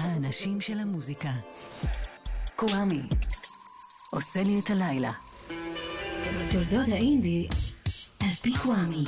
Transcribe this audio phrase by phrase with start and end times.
[0.00, 1.30] האנשים של המוזיקה.
[2.56, 3.02] קוואמי,
[4.10, 5.12] עושה לי את הלילה.
[6.50, 7.48] תולדות האינדי,
[8.20, 9.04] על פי קוואמי.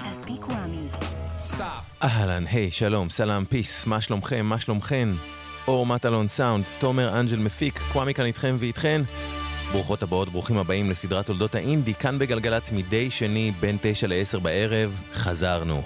[2.03, 5.09] אהלן, היי, שלום, סלאם, פיס, מה שלומכם, מה שלומכן?
[5.69, 9.03] אור מטלון סאונד, תומר אנג'ל מפיק, קוואמי כאן איתכם ואיתכן.
[9.73, 15.01] ברוכות הבאות, ברוכים הבאים לסדרת תולדות האינדי, כאן בגלגלצ מדי שני בין 9 ל-10 בערב,
[15.15, 15.83] חזרנו.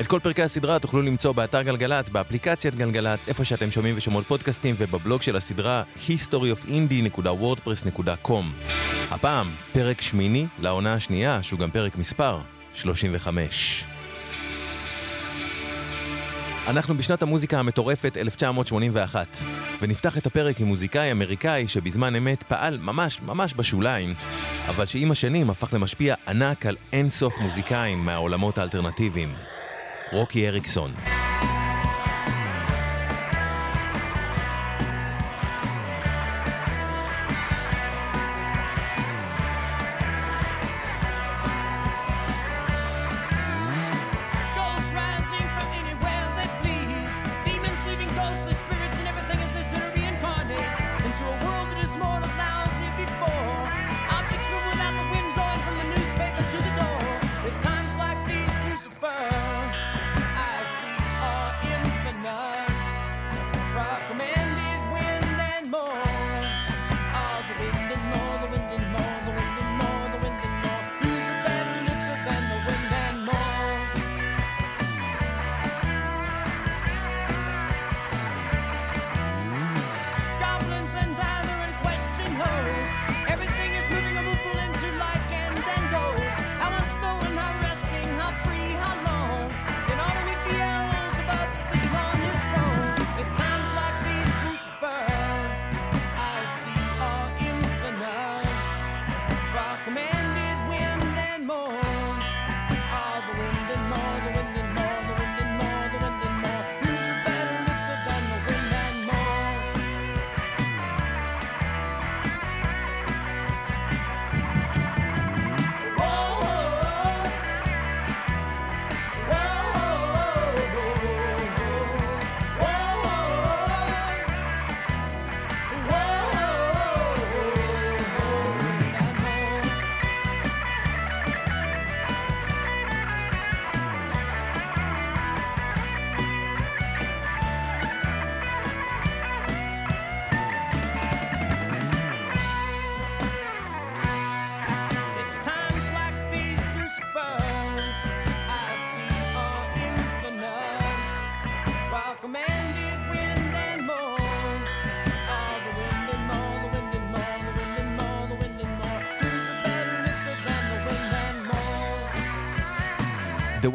[0.00, 4.74] את כל פרקי הסדרה תוכלו למצוא באתר גלגלצ, באפליקציית גלגלצ, איפה שאתם שומעים ושומעות פודקאסטים,
[4.78, 8.44] ובבלוג של הסדרה historyofindie.wordpress.com.
[9.10, 12.38] הפעם, פרק שמיני לעונה השנייה, שהוא גם פרק מספר
[12.74, 13.84] 35.
[16.66, 19.26] אנחנו בשנת המוזיקה המטורפת 1981,
[19.80, 24.14] ונפתח את הפרק עם מוזיקאי אמריקאי שבזמן אמת פעל ממש ממש בשוליים,
[24.68, 29.57] אבל שעם השנים הפך למשפיע ענק על אין סוף מוזיקאים מהעולמות האלטרנטיביים.
[30.12, 30.94] רוקי אריקסון.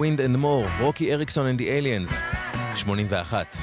[0.03, 2.14] Wind and More, רוקי אריקסון and the Aliens,
[2.75, 3.58] 81.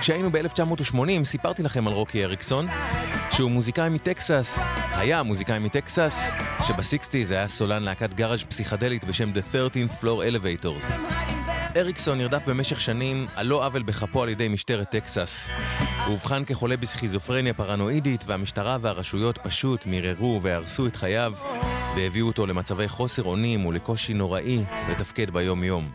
[0.00, 2.66] כשהיינו ב-1980 סיפרתי לכם על רוקי אריקסון,
[3.30, 4.58] שהוא מוזיקאי מטקסס,
[4.92, 6.30] היה מוזיקאי מטקסס,
[6.66, 10.94] שבסיקסטיז היה סולן להקת גאראז' פסיכדלית בשם The 13th Floor Elevators.
[11.76, 15.50] אריקסון נרדף במשך שנים על לא עוול בכפו על ידי משטרת טקסס.
[16.06, 21.32] הוא אובחן כחולה בסכיזופרניה פרנואידית, והמשטרה והרשויות פשוט מיררו והרסו את חייו,
[21.96, 25.90] והביאו אותו למצבי חוסר אונים ולקושי נוראי לתפקד ביום-יום.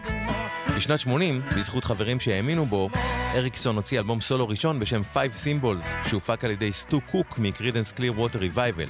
[0.78, 2.90] בשנת 80, בזכות חברים שהאמינו בו,
[3.36, 8.20] אריקסון הוציא אלבום סולו ראשון בשם Five Symbols, שהופק על ידי סטו קוק מ Creedence
[8.20, 8.88] Clearwater Revival.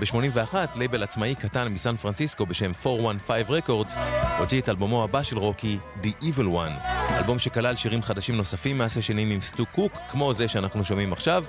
[0.00, 3.98] ב-81, לייבל עצמאי קטן מסן פרנסיסקו בשם 415 Records,
[4.38, 9.30] הוציא את אלבומו הבא של רוקי, The Evil One, אלבום שכלל שירים חדשים נוספים מהסשנים
[9.30, 11.44] עם סטו קוק, כמו זה שאנחנו שומעים עכשיו,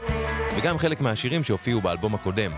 [0.58, 2.52] וגם חלק מהשירים שהופיעו באלבום הקודם.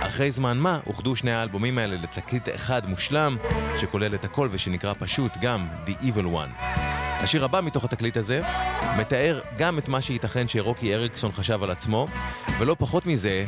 [0.00, 3.36] אחרי זמן מה, אוחדו שני האלבומים האלה לתקליט אחד מושלם,
[3.80, 6.76] שכולל את הכל ושנקרא פשוט גם The Evil One.
[7.20, 8.42] השיר הבא מתוך התקליט הזה
[8.98, 12.06] מתאר גם את מה שייתכן שרוקי אריקסון חשב על עצמו,
[12.58, 13.44] ולא פחות מזה,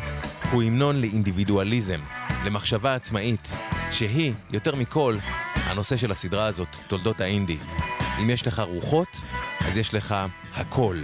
[0.50, 2.00] הוא המנון לאינדיבידואליזם,
[2.44, 3.52] למחשבה עצמאית,
[3.90, 5.16] שהיא, יותר מכל,
[5.54, 7.58] הנושא של הסדרה הזאת, תולדות האינדי.
[8.22, 9.08] אם יש לך רוחות,
[9.66, 10.14] אז יש לך
[10.54, 10.96] הכל.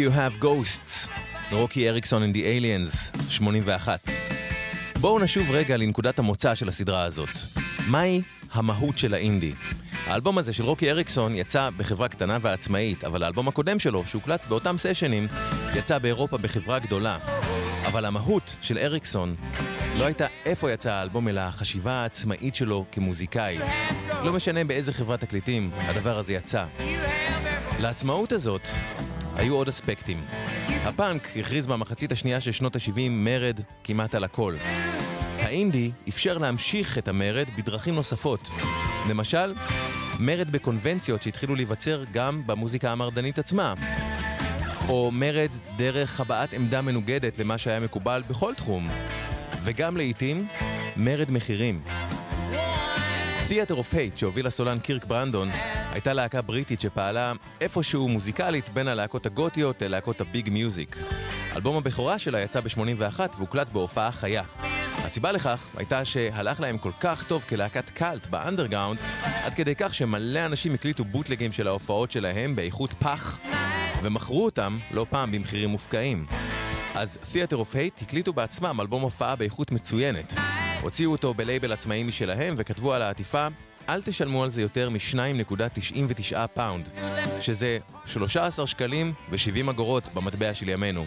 [0.00, 1.10] You Have Ghosts,
[1.52, 3.98] רוקי אריקסון and the Aliens, 81.
[5.00, 7.28] בואו נשוב רגע לנקודת המוצא של הסדרה הזאת.
[7.88, 9.52] מהי המהות של האינדי?
[10.06, 14.76] האלבום הזה של רוקי אריקסון יצא בחברה קטנה ועצמאית, אבל האלבום הקודם שלו, שהוקלט באותם
[14.78, 15.26] סשנים,
[15.74, 17.18] יצא באירופה בחברה גדולה.
[17.86, 19.34] אבל המהות של אריקסון
[19.98, 23.58] לא הייתה איפה יצא האלבום, אלא החשיבה העצמאית שלו כמוזיקאי.
[24.24, 26.64] לא משנה באיזה חברת תקליטים הדבר הזה יצא.
[27.78, 28.68] לעצמאות הזאת
[29.40, 30.24] היו עוד אספקטים.
[30.84, 34.56] הפאנק הכריז במחצית השנייה של שנות ה-70 מרד כמעט על הכל.
[35.38, 38.40] האינדי אפשר להמשיך את המרד בדרכים נוספות.
[39.10, 39.54] למשל,
[40.18, 43.74] מרד בקונבנציות שהתחילו להיווצר גם במוזיקה המרדנית עצמה.
[44.88, 48.88] או מרד דרך הבעת עמדה מנוגדת למה שהיה מקובל בכל תחום.
[49.64, 50.48] וגם לעיתים,
[50.96, 51.82] מרד מחירים.
[53.50, 55.48] Theater of Hate שהוביל הסולן קירק ברנדון
[55.92, 60.96] הייתה להקה בריטית שפעלה איפשהו מוזיקלית בין הלהקות הגותיות ללהקות ה Big Music.
[61.56, 64.42] אלבום הבכורה שלה יצא ב-81 והוקלט בהופעה חיה.
[65.04, 68.98] הסיבה לכך הייתה שהלך להם כל כך טוב כלהקת קאלט באנדרגראונד,
[69.44, 73.38] עד כדי כך שמלא אנשים הקליטו בוטלגים של ההופעות שלהם באיכות פח,
[74.02, 76.26] ומכרו אותם לא פעם במחירים מופקעים.
[76.94, 80.34] אז Theater of Hate הקליטו בעצמם אלבום הופעה באיכות מצוינת.
[80.82, 83.46] הוציאו אותו בלייבל עצמאי משלהם וכתבו על העטיפה
[83.88, 86.88] אל תשלמו על זה יותר מ-2.99 pound,
[87.40, 91.06] שזה 13 שקלים ו-70 אגורות במטבע של ימינו.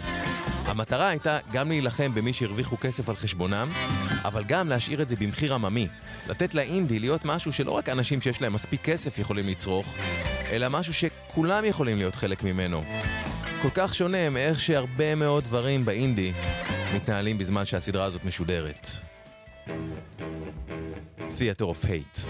[0.65, 3.69] המטרה הייתה גם להילחם במי שהרוויחו כסף על חשבונם,
[4.23, 5.87] אבל גם להשאיר את זה במחיר עממי.
[6.29, 9.95] לתת לאינדי להיות משהו שלא רק אנשים שיש להם מספיק כסף יכולים לצרוך,
[10.51, 12.83] אלא משהו שכולם יכולים להיות חלק ממנו.
[13.61, 16.31] כל כך שונה מאיך שהרבה מאוד דברים באינדי
[16.95, 19.12] מתנהלים בזמן שהסדרה הזאת משודרת.
[21.29, 22.25] Theater of Hate.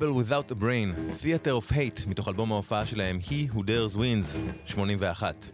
[0.00, 4.36] Rebel Without a Brain, Theater of Hate, מתוך אלבום ההופעה שלהם He Who Dares Wins,
[4.66, 5.50] 81.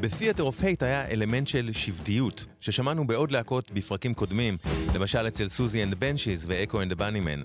[0.00, 4.56] ב-Theater of Hate היה אלמנט של שבטיות, ששמענו בעוד להקות בפרקים קודמים,
[4.94, 7.42] למשל אצל Siouxsie and the Banshees ו Echo and the Bunnymen.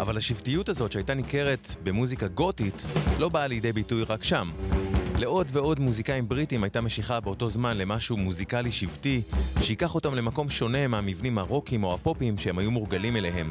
[0.00, 2.86] אבל השבטיות הזאת שהייתה ניכרת במוזיקה גותית,
[3.18, 4.50] לא באה לידי ביטוי רק שם.
[5.18, 9.22] לעוד ועוד מוזיקאים בריטים הייתה משיכה באותו זמן למשהו מוזיקלי שבטי,
[9.60, 13.46] שייקח אותם למקום שונה מהמבנים הרוקיים או הפופיים שהם היו מורגלים אליהם.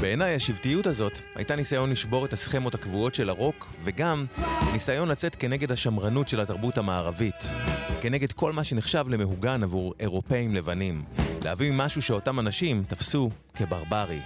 [0.00, 4.26] בעיניי השבטיות הזאת הייתה ניסיון לשבור את הסכמות הקבועות של הרוק, וגם
[4.72, 7.50] ניסיון לצאת כנגד השמרנות של התרבות המערבית.
[8.00, 11.04] כנגד כל מה שנחשב למהוגן עבור אירופאים לבנים.
[11.44, 14.20] להביא משהו שאותם אנשים תפסו כברברי.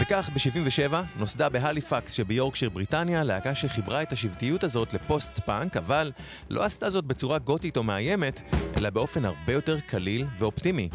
[0.00, 6.12] וכך ב-77 נוסדה בהליפקס שביורקשיר בריטניה להקה שחיברה את השבטיות הזאת לפוסט פאנק, אבל
[6.50, 8.42] לא עשתה זאת בצורה גותית או מאיימת,
[8.76, 10.88] אלא באופן הרבה יותר קליל ואופטימי.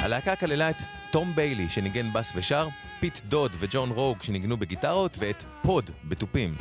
[0.00, 0.76] הלהקה כללה את
[1.10, 2.68] תום ביילי שניגן בס ושר,
[3.00, 6.54] פיט דוד וג'ון רוג שניגנו בגיטרות, ואת פוד בתופים.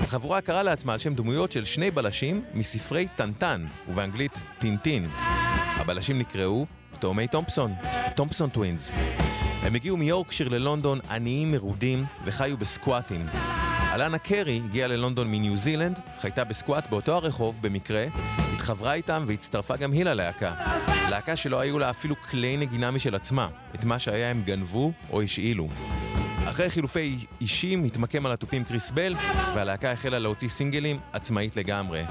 [0.00, 5.08] החבורה קראה לעצמה על שם דמויות של שני בלשים מספרי טנטן, ובאנגלית טינטין.
[5.76, 6.66] הבלשים נקראו
[7.00, 7.72] תאומי תומפסון,
[8.16, 8.94] תומפסון טווינס.
[9.62, 13.26] הם הגיעו מיורקשיר ללונדון עניים מרודים וחיו בסקואטים.
[13.92, 18.04] אלנה קרי הגיעה ללונדון מניו זילנד, חייתה בסקואט באותו הרחוב במקרה,
[18.54, 20.54] התחברה איתם והצטרפה גם היא ללהקה.
[21.10, 25.22] להקה שלא היו לה אפילו כלי נגינה משל עצמה, את מה שהיה הם גנבו או
[25.22, 25.68] השאילו.
[26.44, 29.14] אחרי חילופי אישים התמקם על התופים קריס בל,
[29.54, 32.04] והלהקה החלה להוציא סינגלים עצמאית לגמרי.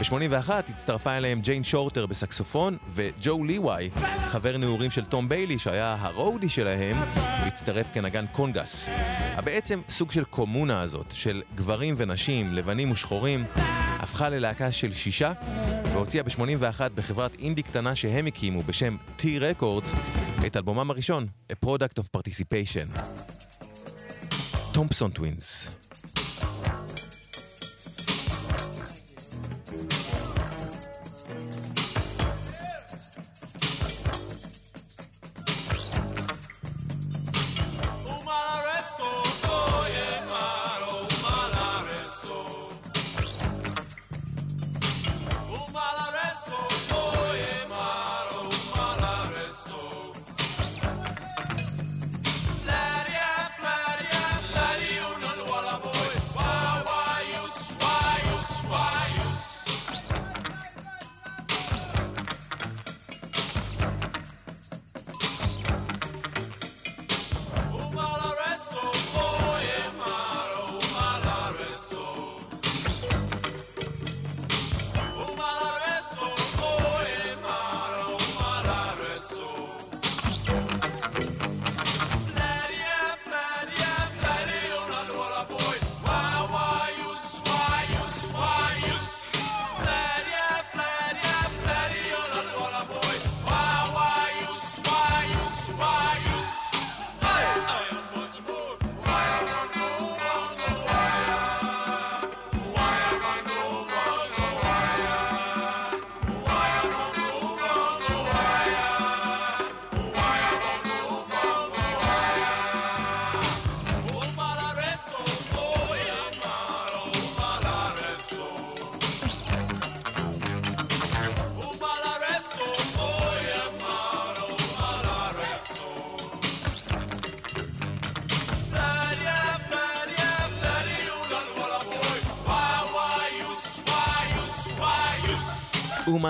[0.00, 3.90] ב-81 הצטרפה אליהם ג'יין שורטר בסקסופון, וג'ו ליוואי,
[4.28, 8.88] חבר נעורים של תום ביילי, שהיה הרודי שלהם, הצטרף כנגן קונגס.
[9.34, 13.44] הבעצם סוג של קומונה הזאת, של גברים ונשים, לבנים ושחורים,
[13.98, 15.32] הפכה ללהקה של שישה,
[15.92, 19.96] והוציאה ב-81 בחברת אינדי קטנה שהם הקימו בשם T Records
[20.46, 23.00] את אלבומם הראשון, A Product of Participation.
[24.72, 25.78] תומפסון טווינס.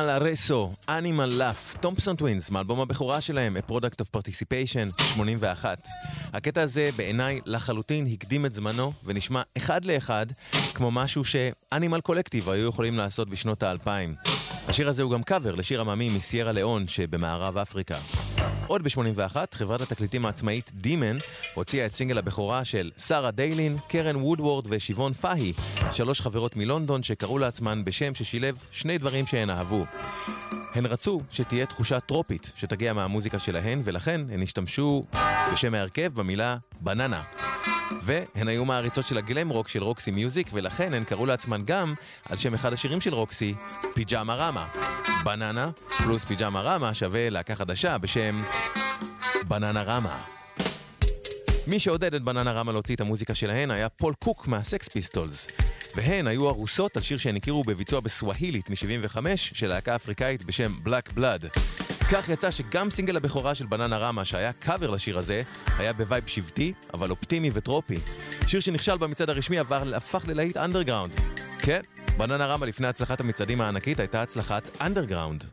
[0.01, 5.79] Oumma Aularesso, Animal Laugh, תומפסון טווינס, מאלבום הבכורה שלהם, A Product of Participation, 81.
[6.33, 10.27] הקטע הזה בעיניי לחלוטין הקדים את זמנו, ונשמע אחד לאחד
[10.75, 14.15] כמו משהו שאנימל קולקטיב היו יכולים לעשות בשנות האלפיים.
[14.69, 17.99] השיר הזה הוא גם קאבר לשיר עממי מסיירה ליאון שבמערב אפריקה.
[18.71, 21.17] עוד ב-81, חברת התקליטים העצמאית דימון
[21.55, 25.53] הוציאה את סינגל הבכורה של שרה דיילין, קרן וודוורד ושיבון פאהי,
[25.93, 29.85] שלוש חברות מלונדון שקראו לעצמן בשם ששילב שני דברים שהן אהבו.
[30.75, 35.05] הן רצו שתהיה תחושה טרופית שתגיע מהמוזיקה שלהן, ולכן הן השתמשו
[35.53, 37.23] בשם ההרכב במילה בננה.
[38.03, 41.95] והן היו מעריצות של הגלם רוק של רוקסי מיוזיק, ולכן הן קראו לעצמן גם,
[42.29, 43.55] על שם אחד השירים של רוקסי,
[43.95, 44.67] פיג'מה רמה.
[45.25, 48.43] בננה פלוס פיג'מה רמה שווה להקה חדשה בשם
[49.49, 50.23] בננה רמה.
[51.67, 55.60] מי שעודד את בננה רמה להוציא את המוזיקה שלהן היה פול קוק מהסקס פיסטולס.
[55.95, 61.13] והן היו הרוסות על שיר שהן הכירו בביצוע בסווהילית מ-75 של להקה אפריקאית בשם בלק
[61.13, 61.45] בלאד.
[62.13, 65.43] כך יצא שגם סינגל הבכורה של בננה רמה, שהיה קאבר לשיר הזה,
[65.79, 67.99] היה בווייב שבטי, אבל אופטימי וטרופי.
[68.47, 71.13] שיר שנכשל במצעד הרשמי אבל הפך ללהיט אנדרגראונד.
[71.59, 71.81] כן,
[72.17, 75.45] בננה רמה לפני הצלחת המצעדים הענקית הייתה הצלחת אנדרגראונד.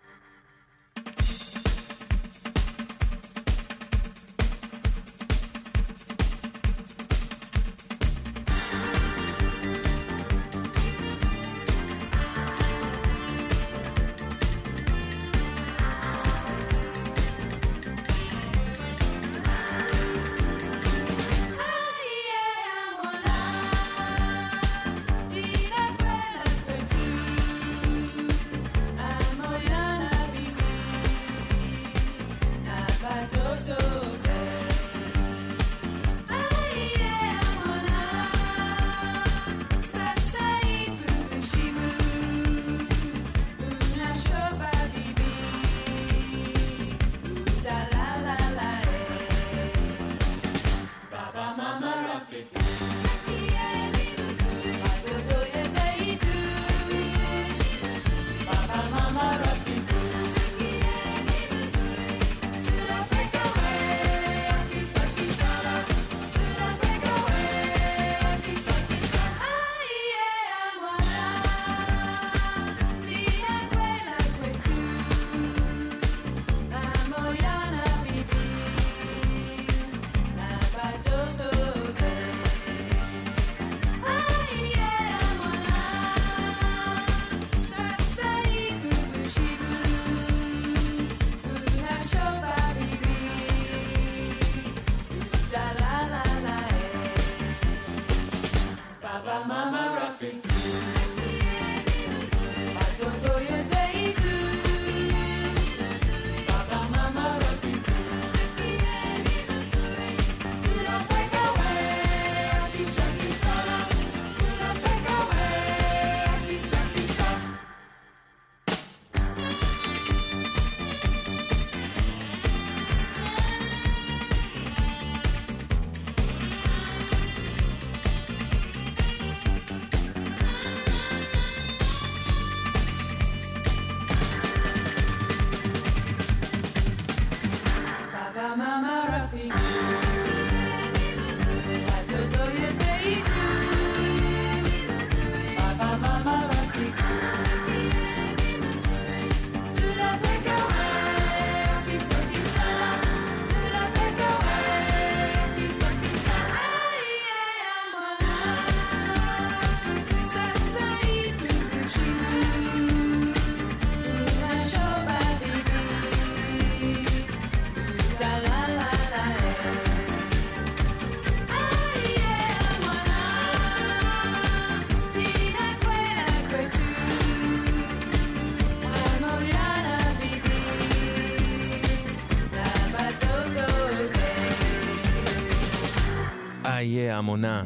[187.46, 187.64] Aie a Mwana,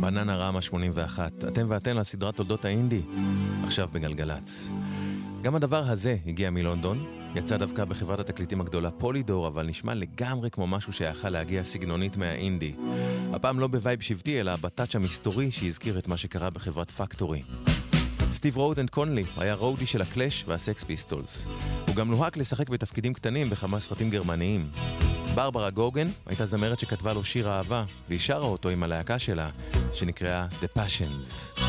[0.00, 1.44] בננה רמה 81.
[1.48, 3.02] אתם ואתן על סדרת תולדות האינדי,
[3.64, 4.70] עכשיו בגלגלצ.
[5.42, 10.66] גם הדבר הזה הגיע מלונדון, יצא דווקא בחברת התקליטים הגדולה פולידור, אבל נשמע לגמרי כמו
[10.66, 12.74] משהו שיכל להגיע סגנונית מהאינדי.
[13.32, 17.42] הפעם לא בווייב שבטי, אלא בטאץ' המסתורי שהזכיר את מה שקרה בחברת פקטורי.
[18.30, 21.46] סטיב רודנט קונלי היה roadie של הקלאש והסקס פיסטולס.
[21.88, 24.70] הוא גם לוהק לשחק בתפקידים קטנים בכמה סרטים גרמניים.
[25.34, 29.50] ברברה גוגן הייתה זמרת שכתבה לו שיר אהבה, והיא שרה אותו עם הלהקה שלה,
[29.92, 31.60] שנקראה The Passions.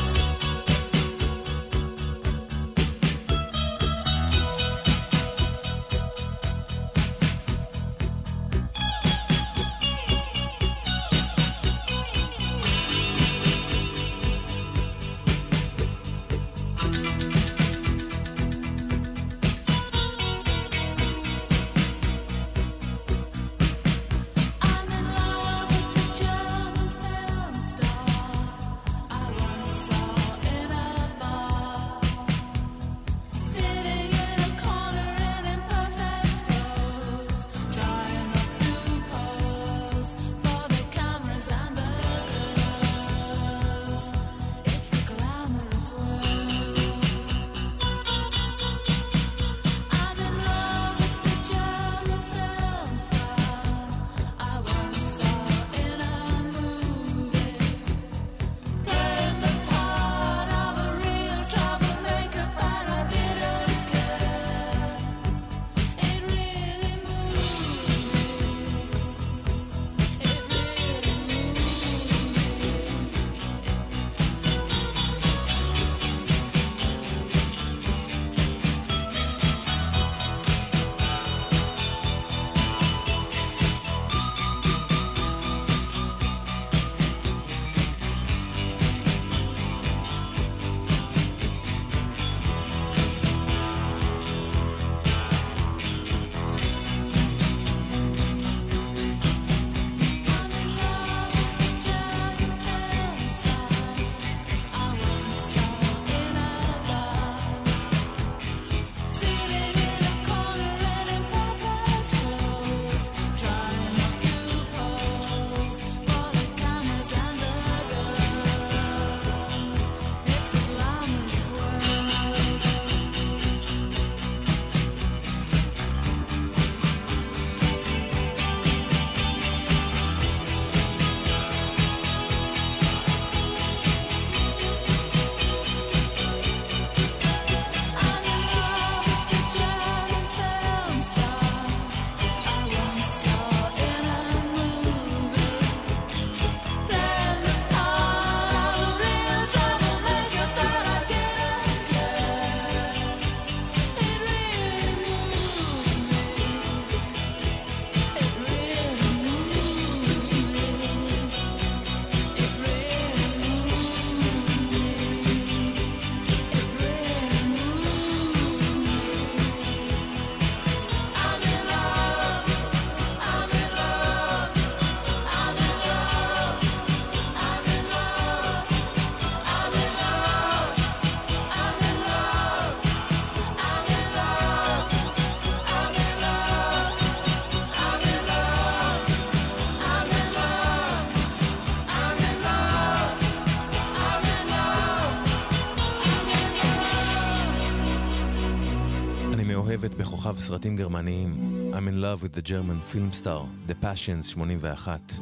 [200.34, 201.72] בכוכב סרטים גרמניים.
[201.72, 205.12] I'm in love with the German film star, The Passions 81.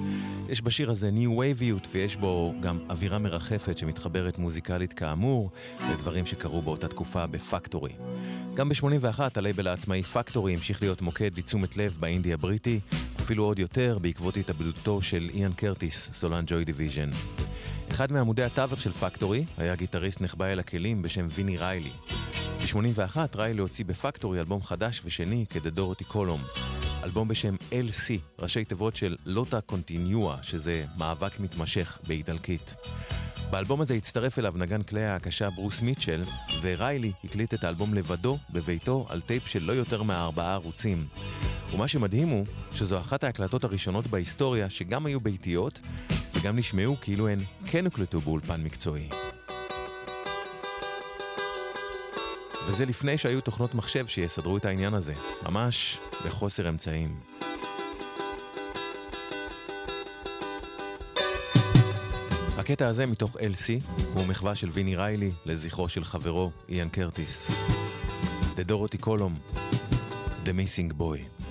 [0.48, 5.50] יש בשיר הזה ניו וייביות ויש בו גם אווירה מרחפת שמתחברת מוזיקלית כאמור
[5.90, 7.92] לדברים שקרו באותה תקופה בפקטורי.
[8.54, 12.80] גם ב-81 הלייבל העצמאי פקטורי המשיך להיות מוקד לתשומת לב באינדי הבריטי,
[13.20, 17.10] אפילו עוד יותר בעקבות התאבדותו של איאן קרטיס, סולן ג'וי דיוויז'ן.
[17.90, 21.92] אחד מעמודי התווך של פקטורי היה גיטריסט נחבא אל הכלים בשם ויני ריילי.
[22.62, 26.42] ב-81 ריילי הוציא בפקטורי אלבום חדש ושני כ The Durutti Column.
[27.04, 32.74] אלבום בשם LC, ראשי תיבות של Lotta Continua, שזה מאבק מתמשך באיטלקית.
[33.50, 36.24] באלבום הזה הצטרף אליו נגן כלי ההקשה ברוס מיטשל,
[36.60, 41.06] וריילי הקליט את האלבום לבדו בביתו על טייפ של לא יותר מארבעה ערוצים.
[41.72, 45.80] ומה שמדהים הוא שזו אחת ההקלטות הראשונות בהיסטוריה שגם היו ביתיות
[46.34, 49.08] וגם נשמעו כאילו הן כן הוקלטו באולפן מקצועי.
[52.66, 57.20] וזה לפני שהיו תוכנות מחשב שיסדרו את העניין הזה, ממש בחוסר אמצעים.
[62.58, 67.50] הקטע הזה מתוך LC הוא מחווה של ויני ריילי לזכרו של חברו איאן קרטיס.
[68.56, 69.56] The Dorothy Column,
[70.44, 71.41] The Missing Boy.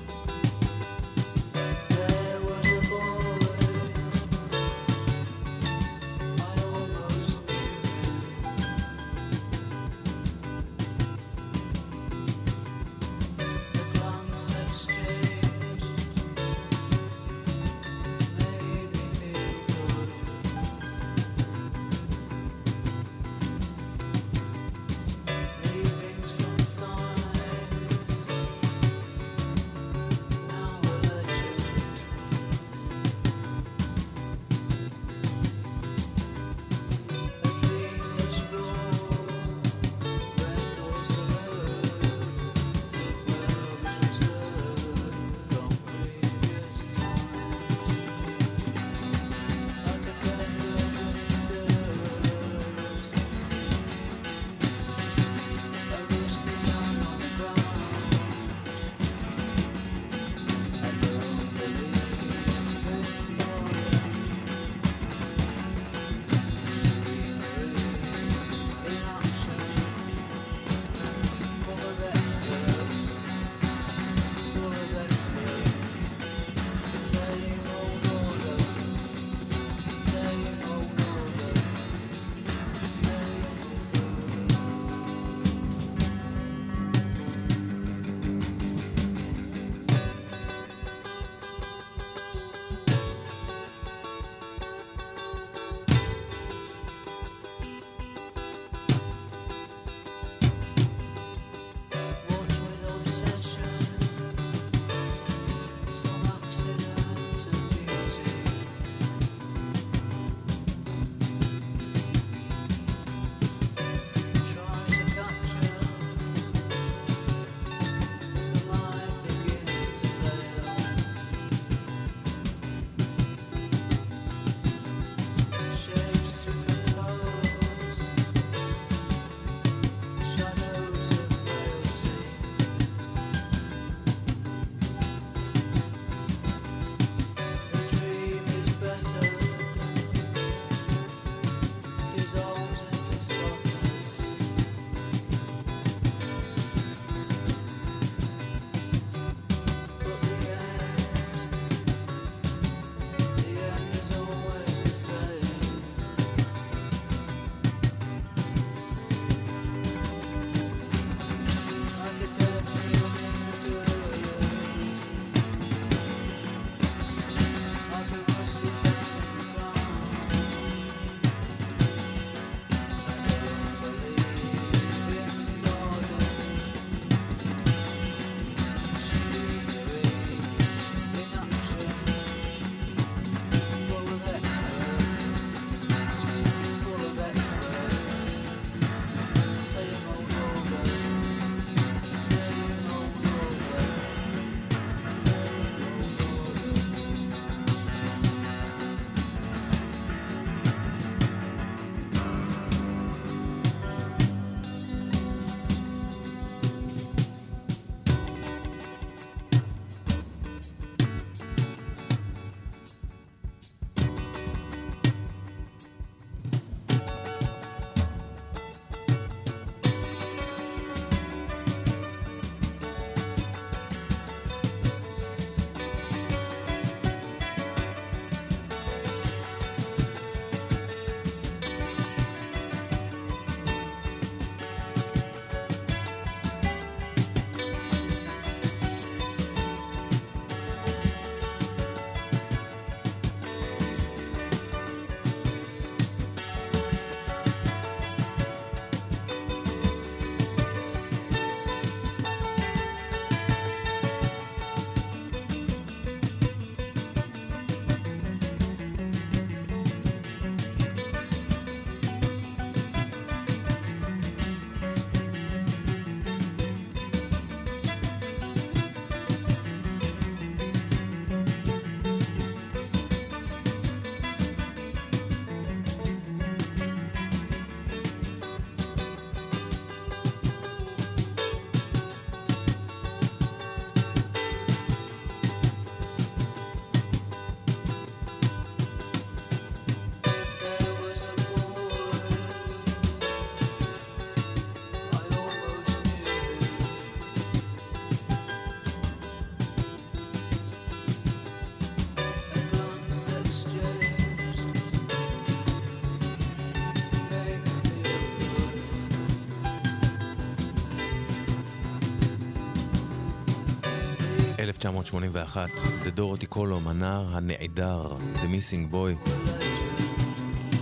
[314.86, 315.70] 1981,
[316.04, 319.30] The Durutti Column, הנער הנעדר, The Missing Boy,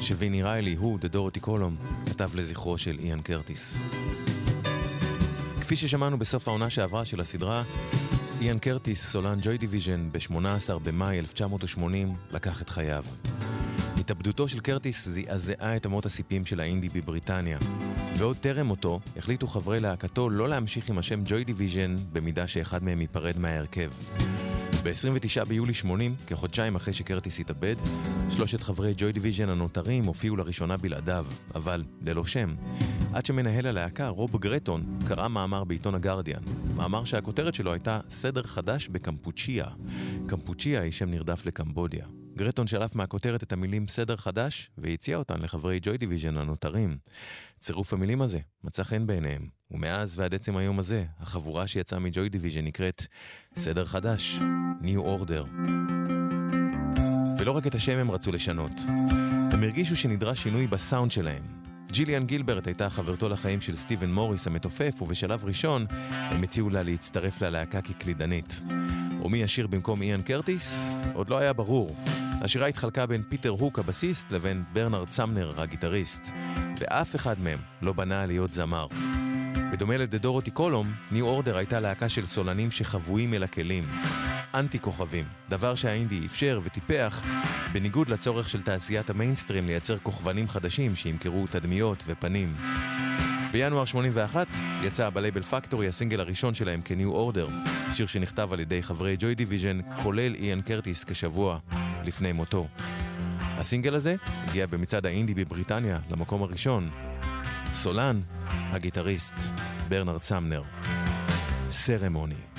[0.02, 3.78] שוויני ריילי, הוא, The Durutti Column, כתב לזכרו של איאן קרטיס.
[5.62, 7.64] כפי ששמענו בסוף העונה שעברה של הסדרה,
[8.42, 13.04] איאן קרטיס, סולן ג'וי דיוויז'ן, ב-18 במאי 1980, לקח את חייו.
[13.98, 17.58] התאבדותו של קרטיס זעזעה את אמות הסיפים של האינדי בבריטניה.
[18.20, 23.02] ועוד טרם מותו, החליטו חברי להקתו לא להמשיך עם השם ג'וי דיוויז'ן, במידה שאחד מהם
[23.02, 23.92] ייפרד מההרכב.
[24.84, 27.76] ב-29 ביולי 80, כחודשיים אחרי שקרטיס התאבד,
[28.30, 32.56] שלושת חברי ג'וי דיוויז'ן הנותרים הופיעו לראשונה בלעדיו, אבל ללא שם.
[33.14, 36.42] עד שמנהל הלהקה, רוב גרטון, קרא מאמר בעיתון הגרדיאן.
[36.76, 39.66] מאמר שהכותרת שלו הייתה סדר חדש בקמפוצ'יה.
[40.28, 42.06] קמפוצ'יה היא שם נרדף לקמבודיה.
[42.40, 46.98] גרטון שלף מהכותרת את המילים סדר חדש והציע אותן לחברי ג'וי דיוויז'ן הנותרים.
[47.60, 52.66] צירוף המילים הזה מצא חן בעיניהם, ומאז ועד עצם היום הזה, החבורה שיצאה מג'וי דיוויז'ן
[52.66, 53.06] נקראת
[53.56, 54.40] סדר חדש,
[54.82, 55.48] New Order.
[57.40, 58.74] ולא רק את השם הם רצו לשנות,
[59.52, 61.59] הם הרגישו שנדרש שינוי בסאונד שלהם.
[61.92, 67.42] ג'יליאן גילברט הייתה חברתו לחיים של סטיבן מוריס המתופף, ובשלב ראשון הם הציעו לה להצטרף
[67.42, 68.62] ללהקה כקלידנית.
[69.22, 70.96] ומי ישיר במקום איאן קרטיס?
[71.14, 71.96] עוד לא היה ברור.
[72.42, 76.24] השירה התחלקה בין פיטר הוק הבסיסט לבין ברנרד סמנר הגיטריסט,
[76.80, 78.88] ואף אחד מהם לא בנה להיות זמר.
[79.72, 83.84] בדומה ל The Durutti Column, New Order הייתה להקה של סולנים שחבויים אל הכלים.
[84.54, 87.24] אנטי כוכבים, דבר שהאינדי אפשר וטיפח,
[87.74, 92.56] בניגוד לצורך של תעשיית המיינסטרים לייצר כוכבנים חדשים שימכרו תדמיות ופנים.
[93.52, 94.48] בינואר 81
[94.84, 97.48] יצא בלייבל פקטורי הסינגל הראשון שלהם כ New Order,
[97.94, 101.60] שיר שנכתב על ידי חברי ג'וי דיוויז'ן, כולל איאן קרטיס כשבוע
[102.04, 102.68] לפני מותו.
[103.42, 104.16] הסינגל הזה
[104.48, 106.90] הגיע במצעד האינדי בבריטניה למקום הראשון.
[107.74, 108.22] סולן,
[108.72, 109.36] הגיטריסט,
[109.90, 110.64] ברנרד סמנר.
[111.70, 112.59] סרמוני.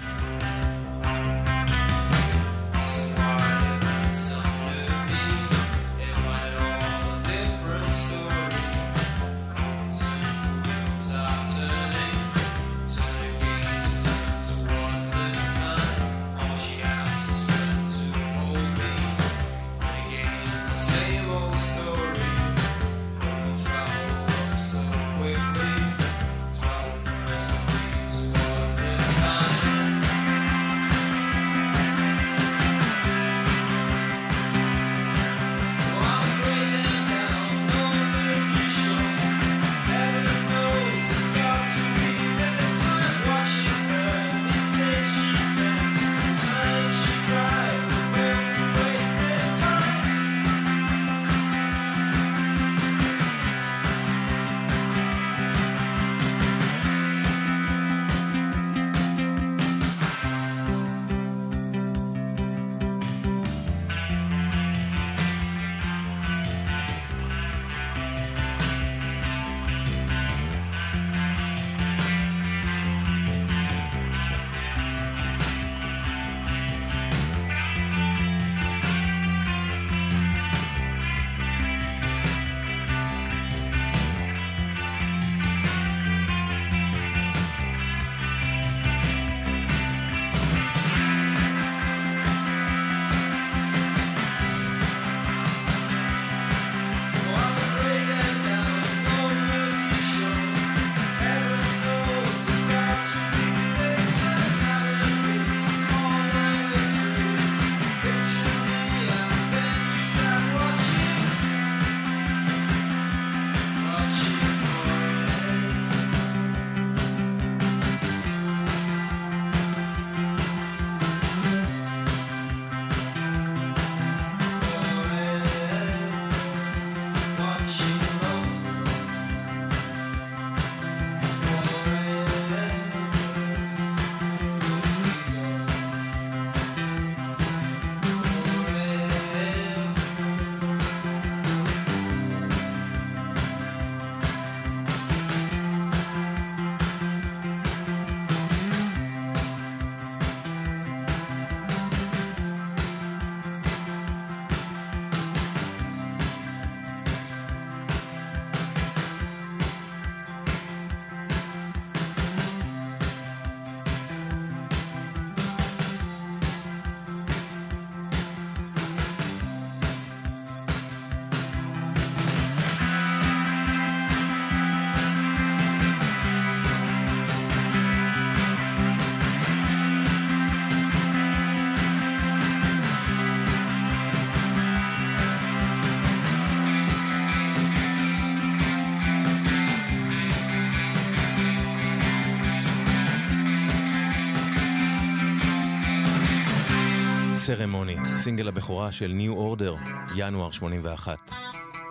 [197.56, 201.32] Ceremony, סינגל הבכורה של New Order, ינואר 81.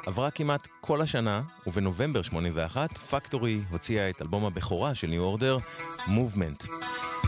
[0.05, 5.61] עברה כמעט כל השנה, ובנובמבר 81, פקטורי הוציאה את אלבום הבכורה של New Order,
[6.07, 6.71] Movement.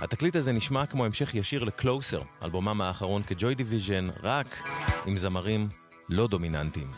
[0.02, 4.64] התקליט הזה נשמע כמו המשך ישיר ל Closer, אלבומם האחרון כג'וי דיוויז'ן, רק
[5.06, 5.70] עם זמרים
[6.10, 6.92] לא דומיננטיים.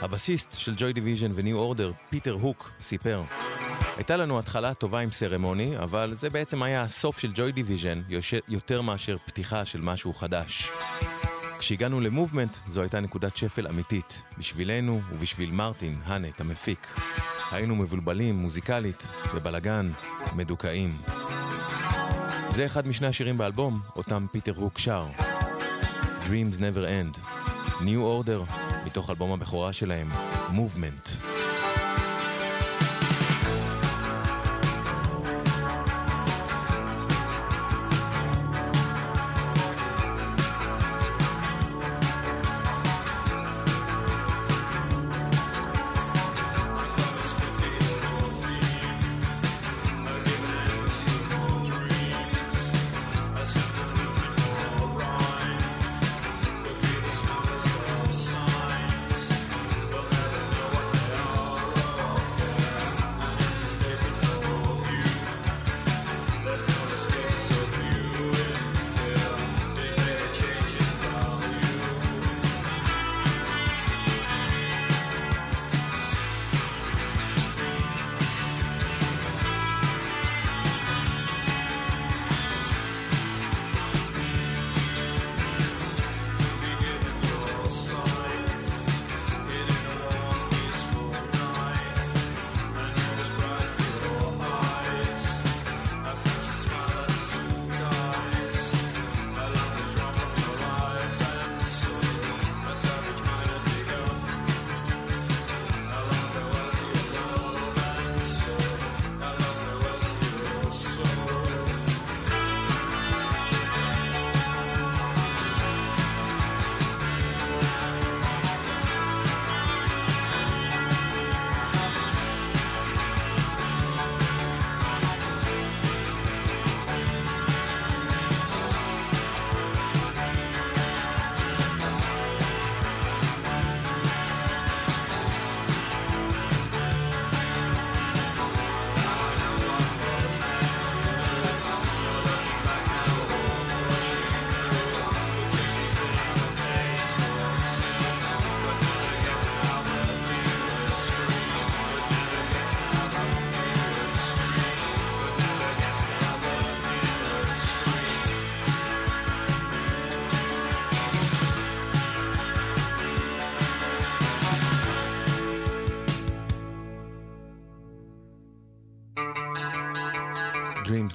[0.00, 3.22] הבסיסט של ג'וי דיוויז'ן ו New Order, פיטר הוק, סיפר
[3.98, 8.02] הייתה לנו התחלה טובה עם Ceremony, אבל זה בעצם היה הסוף של ג'וי דיוויז'ן
[8.48, 10.70] יותר מאשר פתיחה של משהו חדש.
[11.58, 17.00] כשהגענו למובמנט, זו הייתה נקודת שפל אמיתית, בשבילנו ובשביל מרטין, האנט, המפיק.
[17.50, 19.90] היינו מבולבלים מוזיקלית, בבלגן,
[20.36, 20.98] מדוכאים.
[22.50, 25.06] זה אחד משני השירים באלבום, אותם פיטר הוק שר.
[26.26, 27.18] Dreams Never End.
[27.80, 28.52] New Order,
[28.86, 30.08] מתוך אלבום הבכורה שלהם,
[30.48, 31.28] Movement.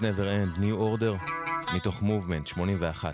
[0.04, 1.32] Never End, New Order,
[1.76, 3.14] מתוך מובמנט 81.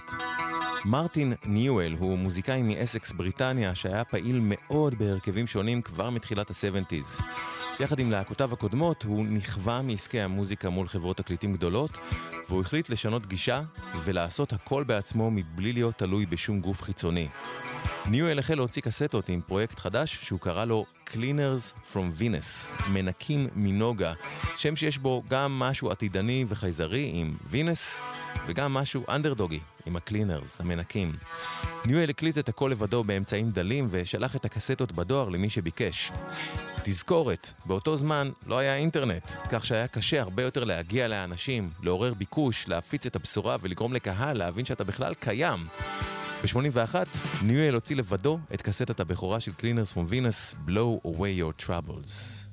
[0.86, 7.24] מרטין ניואל הוא מוזיקאי מאסקס בריטניה שהיה פעיל מאוד בהרכבים שונים כבר מתחילת ה-70's.
[7.80, 12.00] יחד עם להקותיו הקודמות הוא נכווה מעסקי המוזיקה מול חברות תקליטים גדולות
[12.50, 13.62] והוא החליט לשנות גישה
[14.04, 17.28] ולעשות הכל בעצמו מבלי להיות תלוי בשום גוף חיצוני.
[18.06, 24.14] ניואל החל להוציא קסטות עם פרויקט חדש שהוא קרא לו Cleaners from Venus, מנקים מנוגה,
[24.57, 28.06] שם שיש בו גם משהו עתידני וחייזרי עם ונוס
[28.47, 31.16] וגם משהו אנדרדוגי עם ה Cleaners, המנקים.
[31.86, 36.12] ניואל הקליט את הכל לבדו באמצעים דלים ושלח את הקסטות בדואר למי שביקש.
[36.84, 42.68] תזכורת, באותו זמן לא היה אינטרנט, כך שהיה קשה הרבה יותר להגיע לאנשים, לעורר ביקוש,
[42.68, 45.68] להפיץ את הבשורה ולגרום לקהל להבין שאתה בכלל קיים.
[46.44, 46.96] ב-81,
[47.46, 52.46] ניואל הוציא לבדו את קסטת הבכורה של Cleaners from Venus, Blow Away Your Troubles.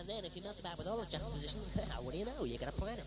[0.00, 1.64] And then if you mess about with all the juxtapositions,
[2.04, 2.44] what do you know?
[2.44, 3.04] You got a planet.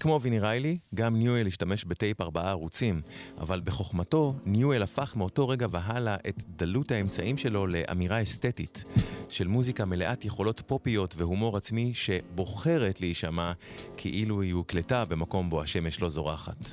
[0.00, 3.00] כמו ויני ריילי, גם ניואל השתמש בטייפ ארבעה ערוצים,
[3.38, 8.84] אבל בחוכמתו, ניואל הפך מאותו רגע והלאה את דלות האמצעים שלו לאמירה אסתטית,
[9.28, 13.52] של מוזיקה מלאת יכולות פופיות והומור עצמי שבוחרת להישמע
[13.96, 16.66] כאילו היא הוקלטה במקום בו השמש לא זורחת.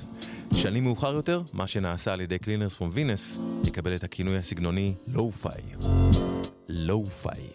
[0.52, 5.62] שנים מאוחר יותר, מה שנעשה על ידי Cleaners from Venus, יקבל את הכינוי הסגנוני lo-fi.
[6.68, 7.46] לואו-פיי.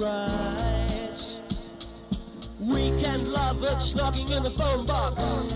[0.00, 1.40] Right.
[2.60, 5.48] Weekend lovers knocking in the phone box.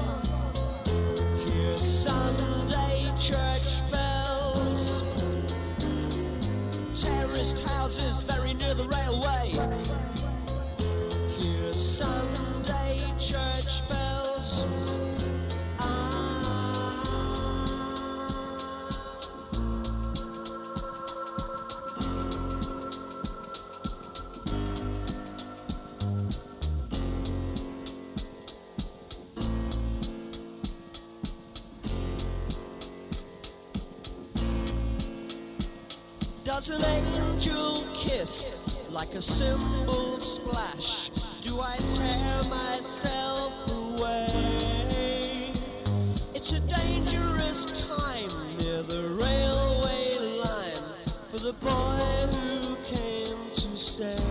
[1.52, 5.02] Here's Sunday church bells.
[6.94, 9.09] Terraced houses very near the railway.
[39.20, 41.10] A cymbal splash?
[41.42, 45.52] Do I tear myself away?
[46.34, 50.86] It's a dangerous time near the railway line
[51.28, 52.00] for the boy
[52.32, 54.24] who came to stay.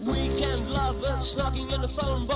[0.00, 2.35] Weekend lovers knocking in the phone box.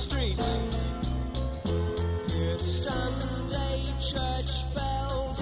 [0.00, 0.56] Streets.
[2.32, 3.78] Here's Sunday
[4.10, 5.40] church bells.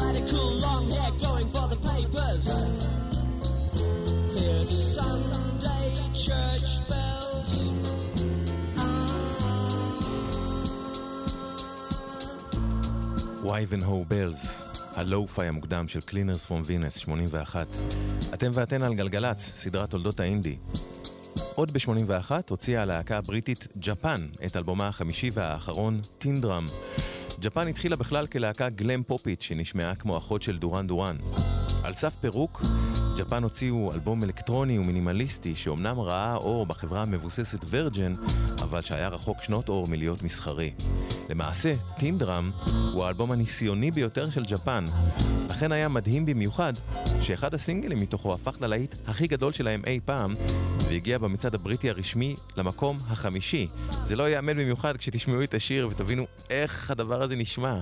[0.00, 2.46] Radical long hair going for the papers.
[4.38, 5.88] Here's Sunday
[6.24, 7.52] church bells.
[13.42, 14.62] וייבנהו בלס,
[14.94, 17.66] הלואו-פיי המוקדם של קלינרס פרום וינס, 81.
[18.34, 20.56] אתם ואתן על גלגלצ, סדרת תולדות האינדי.
[21.58, 26.66] עוד ב-81 הוציאה הלהקה הבריטית ג'פן את אלבומה החמישי והאחרון, טינדרם.
[27.40, 31.16] ג'פן התחילה בכלל כלהקה גלם פופית שנשמעה כמו אחות של דורן דורן.
[31.84, 32.62] על סף פירוק,
[33.18, 38.14] ג'פן הוציאו אלבום אלקטרוני ומינימליסטי שאומנם ראה אור בחברה המבוססת ורג'ן,
[38.62, 40.70] אבל שהיה רחוק שנות אור מלהיות מסחרי.
[41.28, 42.50] למעשה, טינדרם
[42.92, 44.84] הוא האלבום הניסיוני ביותר של ג'פן.
[45.50, 46.72] לכן היה מדהים במיוחד
[47.22, 50.34] שאחד הסינגלים מתוכו הפך ללהיט הכי גדול שלהם אי פעם,
[50.88, 53.68] והגיע במצעד הבריטי הרשמי למקום החמישי.
[53.90, 57.80] זה לא ייאמן במיוחד כשתשמעו את השיר ותבינו איך הדבר הזה נשמע.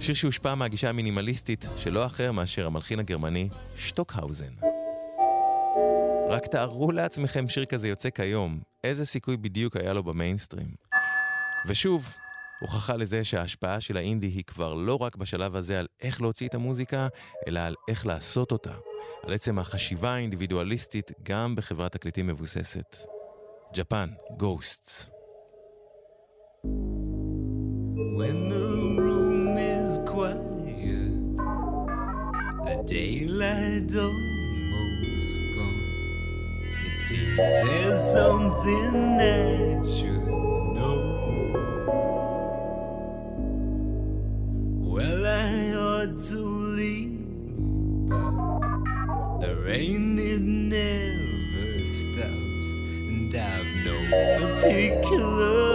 [0.00, 4.59] שיר שהושפע מהגישה המינימליסטית שלא אחר מאשר המלחין הגרמני שטוקהאוזן.
[6.28, 10.68] רק תארו לעצמכם שיר כזה יוצא כיום, איזה סיכוי בדיוק היה לו במיינסטרים.
[11.66, 12.14] ושוב,
[12.60, 16.54] הוכחה לזה שההשפעה של האינדי היא כבר לא רק בשלב הזה על איך להוציא את
[16.54, 17.08] המוזיקה,
[17.48, 18.74] אלא על איך לעשות אותה.
[19.22, 22.96] על עצם החשיבה האינדיבידואליסטית גם בחברת תקליטים מבוססת.
[23.74, 25.10] ג'פן, גוסטס.
[28.18, 28.68] When the
[28.98, 30.40] room is quiet,
[32.66, 33.92] the daylight.
[33.94, 34.39] It
[37.00, 40.26] seems there's something I should
[40.76, 40.98] know.
[44.92, 46.38] Well, I ought to
[46.78, 47.18] leave,
[48.08, 52.70] but the rain it never stops,
[53.08, 53.96] and I've no
[54.38, 55.69] particular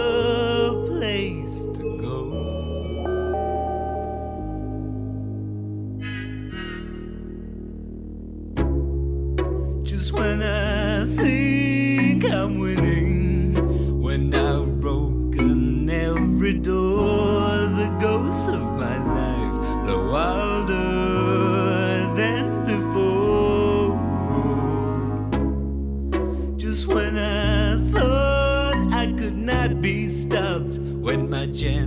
[31.56, 31.85] gem.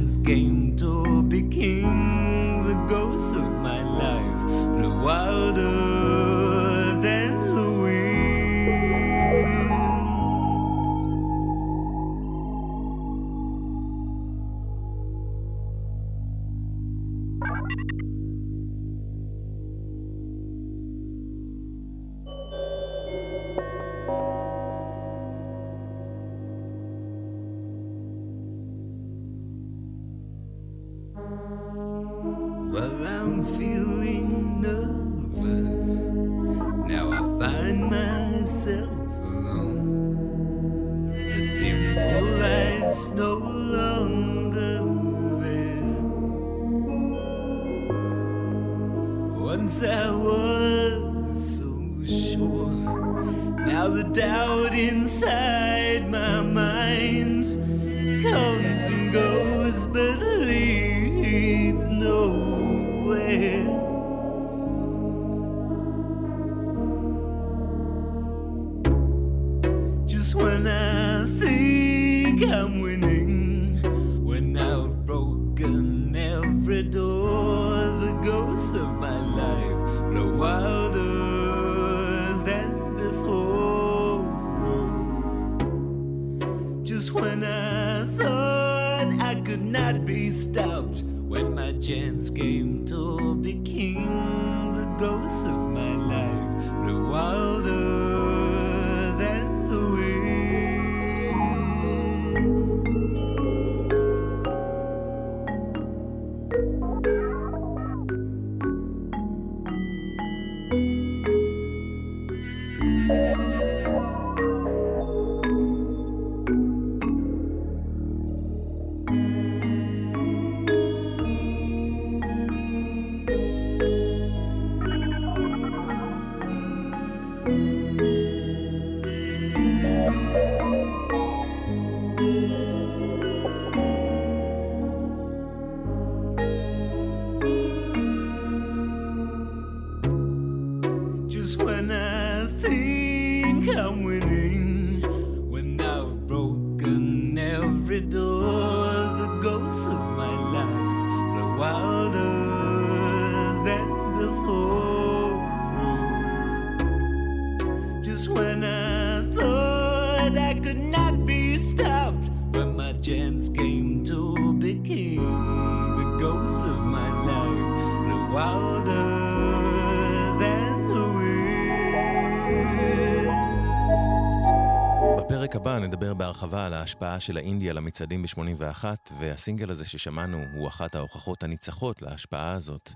[175.62, 178.84] הבא נדבר בהרחבה על ההשפעה של האינדי על המצעדים ב-81,
[179.20, 182.91] והסינגל הזה ששמענו הוא אחת ההוכחות הניצחות להשפעה הזאת,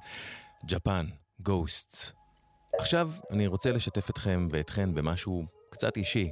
[0.66, 1.06] ג'פן,
[1.40, 2.14] גוסטס.
[2.80, 6.30] עכשיו אני רוצה לשתף אתכם ואתכן במשהו קצת אישי.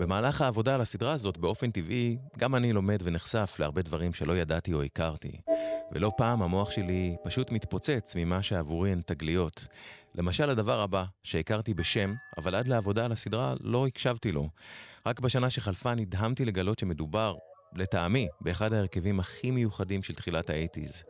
[0.00, 4.72] במהלך העבודה על הסדרה הזאת, באופן טבעי, גם אני לומד ונחשף להרבה דברים שלא ידעתי
[4.72, 5.32] או הכרתי.
[5.92, 9.66] ולא פעם המוח שלי פשוט מתפוצץ ממה שעבורי הן תגליות.
[10.14, 14.48] למשל הדבר הבא, שהכרתי בשם, אבל עד לעבודה על הסדרה לא הקשבתי לו.
[15.06, 17.36] רק בשנה שחלפה נדהמתי לגלות שמדובר,
[17.74, 21.04] לטעמי, באחד ההרכבים הכי מיוחדים של תחילת האייטיז.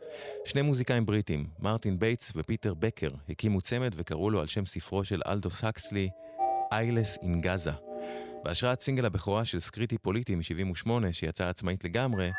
[0.45, 5.21] שני מוזיקאים בריטים, מרטין בייטס ופיטר בקר, הקימו צמד וקראו לו על שם ספרו של
[5.27, 6.09] אלדוס הקסלי,
[6.71, 7.71] Eyeless in Gaza.
[8.43, 12.31] בהשראת סינגל הבכורה של Scritti Politti מ-78, שיצאה עצמאית לגמרי,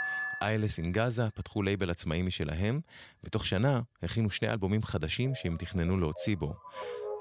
[0.42, 2.80] Eyeless in Gaza פתחו לייבל עצמאי משלהם,
[3.24, 6.54] ותוך שנה הכינו שני אלבומים חדשים שהם תכננו להוציא בו.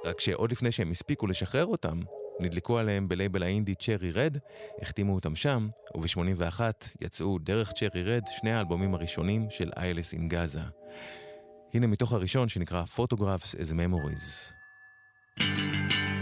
[0.05, 1.99] רק שעוד לפני שהם הספיקו לשחרר אותם,
[2.39, 4.37] נדלקו עליהם בלייבל האינדי צ'רי רד,
[4.81, 6.59] החתימו אותם שם, וב-81
[7.01, 10.61] יצאו דרך צ'רי רד שני האלבומים הראשונים של איילס אין גאזה.
[11.73, 14.53] הנה מתוך הראשון שנקרא Photographs as Memories.
[15.39, 16.14] Vaguely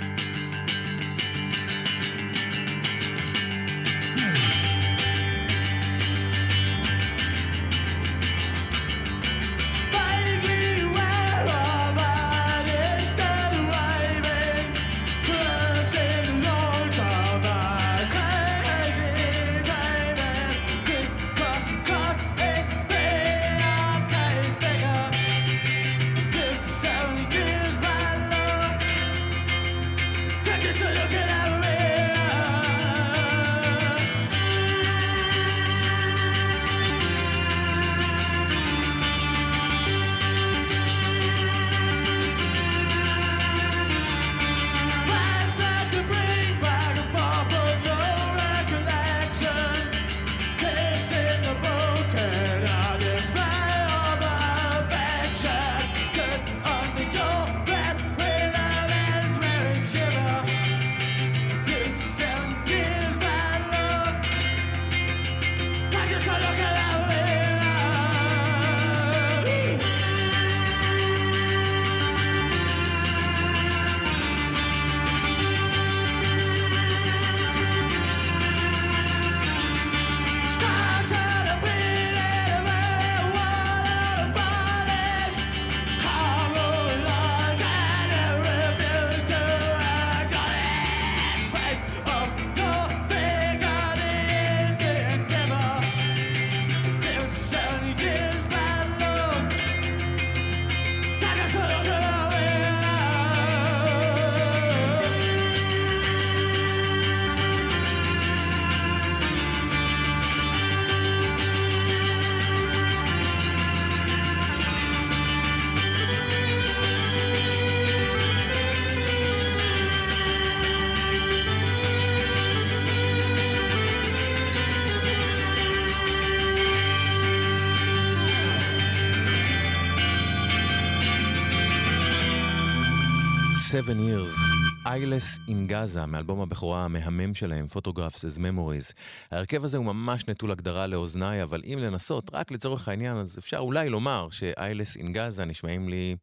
[133.74, 134.38] Seven Years,
[134.86, 138.94] איילס אין גאזה, מאלבום הבכורה המהמם שלהם, Photographs as Memories.
[139.32, 143.58] ההרכב הזה הוא ממש נטול הגדרה לאוזניי, אבל אם לנסות, רק לצורך העניין, אז אפשר
[143.58, 146.16] אולי לומר שאיילס אין גאזה נשמעים לי...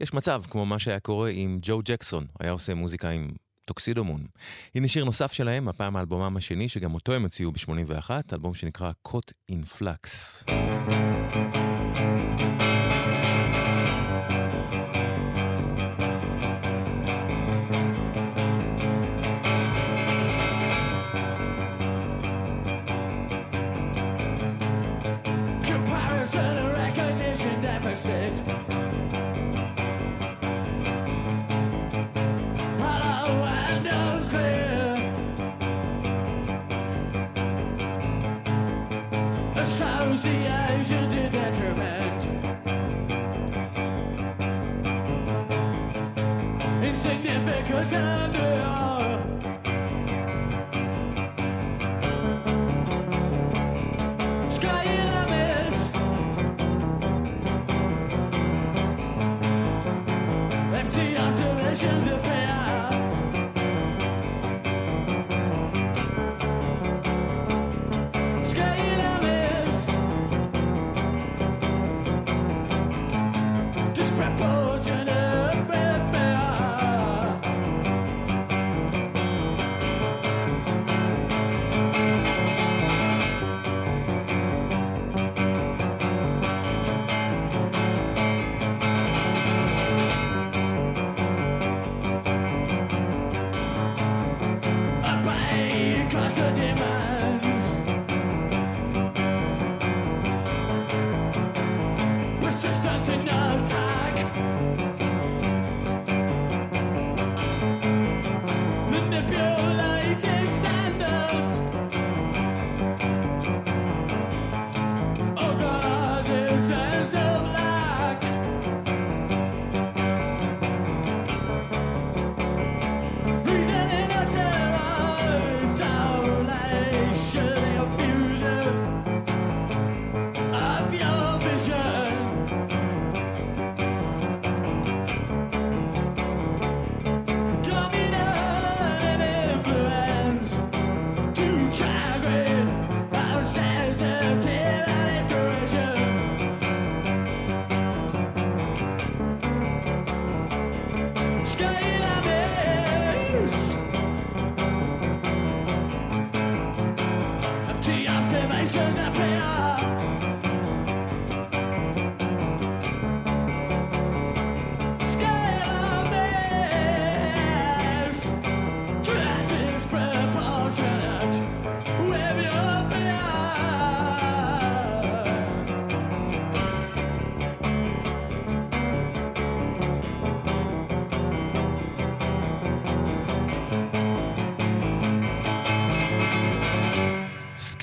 [0.00, 3.30] יש מצב, כמו מה שהיה קורה עם ג'ו ג'קסון, היה עושה מוזיקה עם
[3.64, 4.26] טוקסידומון.
[4.74, 9.52] הנה שיר נוסף שלהם, הפעם האלבומם השני, שגם אותו הם הוציאו ב-81, אלבום שנקרא Caught
[9.52, 10.44] in Flux.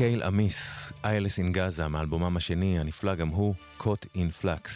[0.01, 4.70] Scale Amiss, Eyeless in Gaza, מאלבומם השני, הנפלא גם הוא, Caught in Flux.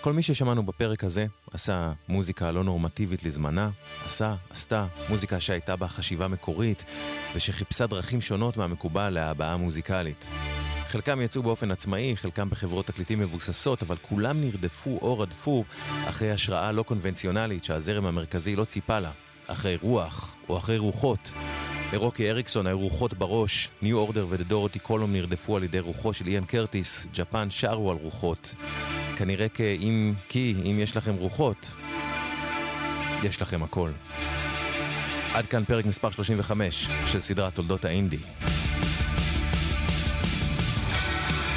[0.00, 3.70] כל מי ששמענו בפרק הזה עשה מוזיקה לא נורמטיבית לזמנה,
[4.04, 6.84] עשה, עשתה, מוזיקה שהייתה בה חשיבה מקורית
[7.34, 10.24] ושחיפשה דרכים שונות מהמקובל להבעה מוזיקלית.
[10.88, 15.64] חלקם יצאו באופן עצמאי, חלקם בחברות תקליטים מבוססות, אבל כולם נרדפו או רדפו
[16.08, 19.10] אחרי השראה לא קונבנציונלית שהזרם המרכזי לא ציפה לה,
[19.46, 21.32] אחרי רוח או אחרי רוחות.
[21.92, 26.44] לרוקי אריקסון היו רוחות בראש, ניו אורדר ודדורותי קולום נרדפו על ידי רוחו של איאן
[26.44, 28.54] קרטיס, ג'פן שרו על רוחות.
[29.16, 31.72] כנראה כי אם, כי אם יש לכם רוחות,
[33.22, 33.90] יש לכם הכל.
[35.34, 38.18] עד כאן פרק מספר 35 של סדרת תולדות האינדי.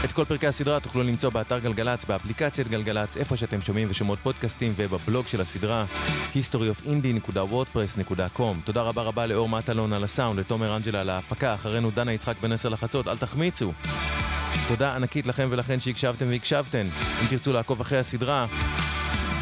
[0.08, 4.74] את כל פרקי הסדרה תוכלו למצוא באתר גלגלצ, באפליקציית גלגלצ, איפה שאתם שומעים ושומעות פודקאסטים
[4.76, 5.86] ובבלוג של הסדרה
[6.34, 12.36] historyofindie.wordpress.com תודה רבה רבה לאור מטלון על הסאונד, לתומר אנג'לה על ההפקה, אחרינו דנה יצחק
[12.42, 13.72] בן עשר לחצות, אל תחמיצו.
[14.68, 16.88] תודה ענקית לכם ולכן שהקשבתם והקשבתן.
[17.22, 18.46] אם תרצו לעקוב אחרי הסדרה,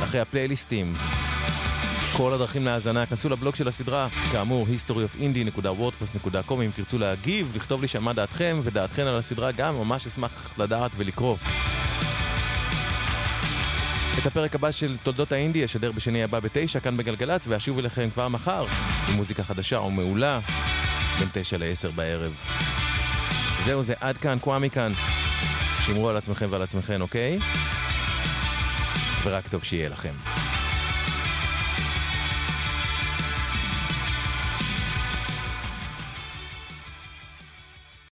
[0.04, 0.94] אחרי הפלייליסטים,
[2.18, 8.04] כל הדרכים להאזנה, כנסו לבלוג של הסדרה, כאמור, historyofindie.wordpress.com אם תרצו להגיב, לכתוב לי שם
[8.04, 11.38] מה דעתכם ודעתכן על הסדרה גם, ממש אשמח לדעת ולקרוא.
[14.18, 18.28] את הפרק הבא של תולדות האינדי אשדר בשני הבא בתשע כאן בגלגלצ ואשוב אליכם כבר
[18.28, 18.66] מחר
[19.10, 20.40] עם מוזיקה חדשה או מעולה
[21.20, 22.34] בין תשע לעשר בערב.
[23.66, 24.92] זהו זה, עד כאן, קוואמי כאן.
[25.80, 27.40] שמרו על עצמכם ועל עצמכם, אוקיי?
[29.24, 30.45] ורק טוב שיהיה לכם.